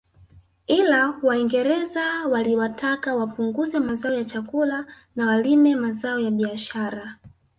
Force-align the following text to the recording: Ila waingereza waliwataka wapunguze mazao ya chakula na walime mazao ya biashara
Ila 0.67 1.13
waingereza 1.23 2.27
waliwataka 2.27 3.15
wapunguze 3.15 3.79
mazao 3.79 4.13
ya 4.13 4.25
chakula 4.25 4.85
na 5.15 5.27
walime 5.27 5.75
mazao 5.75 6.19
ya 6.19 6.31
biashara 6.31 7.17